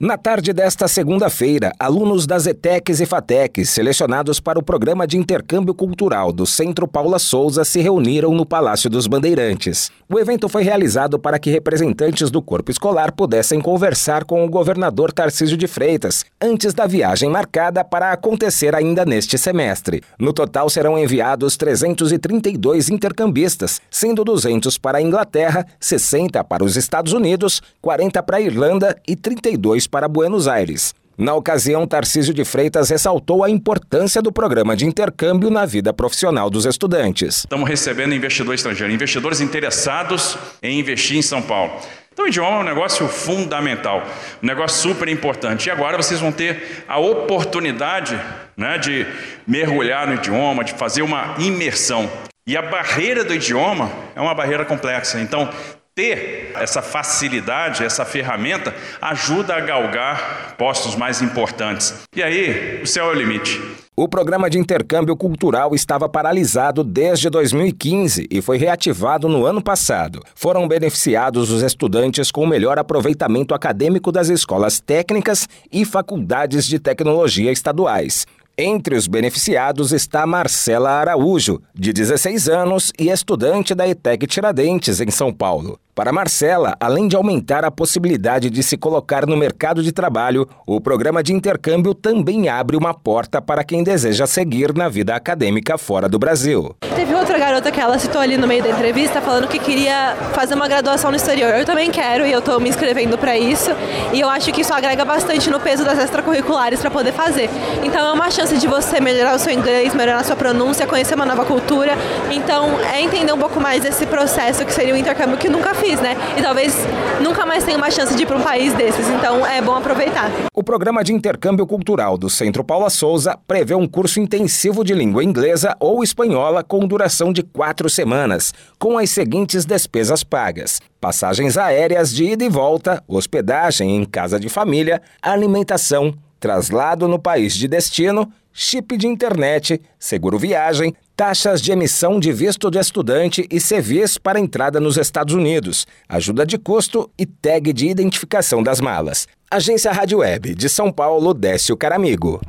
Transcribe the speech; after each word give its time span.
Na 0.00 0.18
tarde 0.18 0.52
desta 0.52 0.88
segunda-feira, 0.88 1.72
alunos 1.78 2.26
das 2.26 2.48
ETECs 2.48 2.98
e 2.98 3.06
FATECs, 3.06 3.70
selecionados 3.70 4.40
para 4.40 4.58
o 4.58 4.62
programa 4.62 5.06
de 5.06 5.16
intercâmbio 5.16 5.72
cultural 5.72 6.32
do 6.32 6.44
Centro 6.44 6.88
Paula 6.88 7.20
Souza, 7.20 7.64
se 7.64 7.80
reuniram 7.80 8.34
no 8.34 8.44
Palácio 8.44 8.90
dos 8.90 9.06
Bandeirantes. 9.06 9.92
O 10.12 10.18
evento 10.18 10.48
foi 10.48 10.64
realizado 10.64 11.16
para 11.16 11.38
que 11.38 11.48
representantes 11.48 12.28
do 12.28 12.42
corpo 12.42 12.72
escolar 12.72 13.12
pudessem 13.12 13.60
conversar 13.60 14.24
com 14.24 14.44
o 14.44 14.50
governador 14.50 15.12
Tarcísio 15.12 15.56
de 15.56 15.68
Freitas, 15.68 16.24
antes 16.42 16.74
da 16.74 16.88
viagem 16.88 17.30
marcada 17.30 17.84
para 17.84 18.10
acontecer 18.10 18.74
ainda 18.74 19.04
neste 19.04 19.38
semestre. 19.38 20.02
No 20.18 20.32
total 20.32 20.68
serão 20.68 20.98
enviados 20.98 21.56
332 21.56 22.88
intercambistas, 22.88 23.80
sendo 23.88 24.24
200 24.24 24.76
para 24.76 24.98
a 24.98 25.02
Inglaterra, 25.02 25.64
60 25.78 26.42
para 26.42 26.64
os 26.64 26.76
Estados 26.76 27.12
Unidos, 27.12 27.62
40 27.80 28.20
para 28.24 28.38
a 28.38 28.40
Irlanda 28.40 29.00
e 29.06 29.14
32 29.14 29.83
para 29.86 30.08
Buenos 30.08 30.48
Aires. 30.48 30.94
Na 31.16 31.32
ocasião, 31.34 31.86
Tarcísio 31.86 32.34
de 32.34 32.44
Freitas 32.44 32.90
ressaltou 32.90 33.44
a 33.44 33.50
importância 33.50 34.20
do 34.20 34.32
programa 34.32 34.76
de 34.76 34.84
intercâmbio 34.84 35.48
na 35.48 35.64
vida 35.64 35.92
profissional 35.92 36.50
dos 36.50 36.66
estudantes. 36.66 37.38
Estamos 37.38 37.68
recebendo 37.68 38.14
investidor 38.14 38.54
estrangeiro, 38.54 38.92
investidores 38.92 39.40
interessados 39.40 40.36
em 40.60 40.80
investir 40.80 41.16
em 41.16 41.22
São 41.22 41.40
Paulo. 41.40 41.72
Então, 42.12 42.24
o 42.24 42.28
idioma 42.28 42.58
é 42.58 42.60
um 42.60 42.64
negócio 42.64 43.06
fundamental, 43.08 44.02
um 44.42 44.46
negócio 44.46 44.90
super 44.90 45.08
importante. 45.08 45.66
E 45.66 45.70
agora 45.70 45.96
vocês 45.96 46.20
vão 46.20 46.32
ter 46.32 46.84
a 46.88 46.98
oportunidade 46.98 48.20
né, 48.56 48.78
de 48.78 49.06
mergulhar 49.46 50.06
no 50.06 50.14
idioma, 50.14 50.64
de 50.64 50.72
fazer 50.74 51.02
uma 51.02 51.34
imersão. 51.38 52.08
E 52.46 52.56
a 52.56 52.62
barreira 52.62 53.24
do 53.24 53.34
idioma 53.34 53.90
é 54.14 54.20
uma 54.20 54.34
barreira 54.34 54.64
complexa. 54.64 55.20
Então, 55.20 55.48
ter 55.94 56.50
essa 56.56 56.82
facilidade, 56.82 57.84
essa 57.84 58.04
ferramenta, 58.04 58.74
ajuda 59.00 59.54
a 59.54 59.60
galgar 59.60 60.56
postos 60.58 60.96
mais 60.96 61.22
importantes. 61.22 61.94
E 62.16 62.22
aí, 62.22 62.80
o 62.82 62.86
céu 62.86 63.06
é 63.06 63.08
o 63.10 63.14
limite. 63.14 63.60
O 63.96 64.08
programa 64.08 64.50
de 64.50 64.58
intercâmbio 64.58 65.16
cultural 65.16 65.72
estava 65.72 66.08
paralisado 66.08 66.82
desde 66.82 67.30
2015 67.30 68.26
e 68.28 68.42
foi 68.42 68.58
reativado 68.58 69.28
no 69.28 69.46
ano 69.46 69.62
passado. 69.62 70.20
Foram 70.34 70.66
beneficiados 70.66 71.48
os 71.52 71.62
estudantes 71.62 72.32
com 72.32 72.42
o 72.42 72.46
melhor 72.46 72.76
aproveitamento 72.76 73.54
acadêmico 73.54 74.10
das 74.10 74.28
escolas 74.28 74.80
técnicas 74.80 75.48
e 75.72 75.84
faculdades 75.84 76.66
de 76.66 76.80
tecnologia 76.80 77.52
estaduais. 77.52 78.26
Entre 78.56 78.94
os 78.94 79.08
beneficiados 79.08 79.92
está 79.92 80.24
Marcela 80.24 80.90
Araújo, 80.90 81.60
de 81.74 81.92
16 81.92 82.48
anos 82.48 82.92
e 82.96 83.08
estudante 83.08 83.74
da 83.74 83.88
ETEC 83.88 84.28
Tiradentes, 84.28 85.00
em 85.00 85.10
São 85.10 85.32
Paulo. 85.32 85.76
Para 85.94 86.12
Marcela, 86.12 86.74
além 86.80 87.06
de 87.06 87.14
aumentar 87.14 87.64
a 87.64 87.70
possibilidade 87.70 88.50
de 88.50 88.64
se 88.64 88.76
colocar 88.76 89.24
no 89.26 89.36
mercado 89.36 89.80
de 89.80 89.92
trabalho, 89.92 90.44
o 90.66 90.80
programa 90.80 91.22
de 91.22 91.32
intercâmbio 91.32 91.94
também 91.94 92.48
abre 92.48 92.76
uma 92.76 92.92
porta 92.92 93.40
para 93.40 93.62
quem 93.62 93.84
deseja 93.84 94.26
seguir 94.26 94.74
na 94.74 94.88
vida 94.88 95.14
acadêmica 95.14 95.78
fora 95.78 96.08
do 96.08 96.18
Brasil. 96.18 96.74
Teve 96.96 97.14
outra 97.14 97.38
garota 97.38 97.70
que 97.70 97.80
ela 97.80 97.96
citou 97.96 98.20
ali 98.20 98.36
no 98.36 98.44
meio 98.44 98.60
da 98.60 98.70
entrevista 98.70 99.20
falando 99.20 99.46
que 99.46 99.60
queria 99.60 100.16
fazer 100.32 100.54
uma 100.54 100.66
graduação 100.66 101.10
no 101.10 101.16
exterior. 101.16 101.54
Eu 101.54 101.64
também 101.64 101.92
quero 101.92 102.26
e 102.26 102.32
eu 102.32 102.40
estou 102.40 102.58
me 102.58 102.68
inscrevendo 102.68 103.16
para 103.16 103.38
isso. 103.38 103.70
E 104.12 104.18
eu 104.18 104.28
acho 104.28 104.52
que 104.52 104.62
isso 104.62 104.74
agrega 104.74 105.04
bastante 105.04 105.48
no 105.48 105.60
peso 105.60 105.84
das 105.84 105.98
extracurriculares 106.00 106.80
para 106.80 106.90
poder 106.90 107.12
fazer. 107.12 107.48
Então 107.84 108.04
é 108.04 108.12
uma 108.12 108.32
chance 108.32 108.58
de 108.58 108.66
você 108.66 109.00
melhorar 109.00 109.36
o 109.36 109.38
seu 109.38 109.52
inglês, 109.52 109.94
melhorar 109.94 110.18
a 110.18 110.24
sua 110.24 110.34
pronúncia, 110.34 110.88
conhecer 110.88 111.14
uma 111.14 111.26
nova 111.26 111.44
cultura. 111.44 111.92
Então 112.32 112.80
é 112.92 113.00
entender 113.00 113.32
um 113.32 113.38
pouco 113.38 113.60
mais 113.60 113.80
desse 113.80 114.06
processo 114.06 114.64
que 114.64 114.72
seria 114.72 114.92
o 114.92 114.96
intercâmbio 114.96 115.36
que 115.36 115.48
nunca 115.48 115.72
fiz, 115.84 116.00
né? 116.00 116.16
E 116.38 116.42
talvez 116.42 116.74
nunca 117.22 117.44
mais 117.44 117.62
tenha 117.62 117.76
uma 117.76 117.90
chance 117.90 118.16
de 118.16 118.22
ir 118.22 118.26
para 118.26 118.38
um 118.38 118.42
país 118.42 118.72
desses, 118.72 119.06
então 119.08 119.46
é 119.46 119.60
bom 119.60 119.74
aproveitar. 119.74 120.30
O 120.54 120.62
programa 120.62 121.04
de 121.04 121.12
intercâmbio 121.12 121.66
cultural 121.66 122.16
do 122.16 122.30
Centro 122.30 122.64
Paula 122.64 122.88
Souza 122.88 123.38
prevê 123.46 123.74
um 123.74 123.86
curso 123.86 124.18
intensivo 124.18 124.82
de 124.82 124.94
língua 124.94 125.22
inglesa 125.22 125.76
ou 125.78 126.02
espanhola 126.02 126.64
com 126.64 126.86
duração 126.86 127.32
de 127.32 127.42
quatro 127.42 127.90
semanas, 127.90 128.54
com 128.78 128.96
as 128.96 129.10
seguintes 129.10 129.66
despesas 129.66 130.24
pagas: 130.24 130.80
passagens 131.00 131.58
aéreas 131.58 132.10
de 132.10 132.24
ida 132.24 132.44
e 132.44 132.48
volta, 132.48 133.02
hospedagem 133.06 133.94
em 133.94 134.04
casa 134.04 134.40
de 134.40 134.48
família, 134.48 135.02
alimentação, 135.20 136.14
traslado 136.40 137.06
no 137.06 137.18
país 137.18 137.54
de 137.54 137.68
destino, 137.68 138.32
chip 138.52 138.96
de 138.96 139.06
internet, 139.06 139.82
seguro 139.98 140.38
viagem, 140.38 140.94
taxas 141.16 141.62
de 141.62 141.70
emissão 141.70 142.18
de 142.18 142.32
visto 142.32 142.70
de 142.70 142.78
estudante 142.78 143.46
e 143.50 143.60
CVs 143.60 144.18
para 144.18 144.40
entrada 144.40 144.80
nos 144.80 144.96
Estados 144.96 145.34
Unidos, 145.34 145.86
ajuda 146.08 146.44
de 146.44 146.58
custo 146.58 147.10
e 147.18 147.24
tag 147.24 147.72
de 147.72 147.88
identificação 147.88 148.62
das 148.62 148.80
malas. 148.80 149.28
Agência 149.50 149.92
Rádio 149.92 150.18
Web 150.18 150.54
de 150.54 150.68
São 150.68 150.90
Paulo, 150.90 151.32
Décio 151.32 151.76
Caramigo. 151.76 152.40